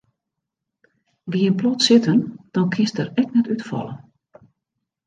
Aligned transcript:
Gean 1.27 1.55
plat 1.55 1.79
sitten 1.87 2.19
dan 2.55 2.69
kinst 2.75 2.95
der 2.97 3.09
ek 3.21 3.29
net 3.33 3.49
útfalle. 3.53 3.93